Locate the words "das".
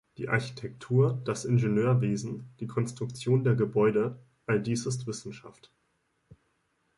1.25-1.45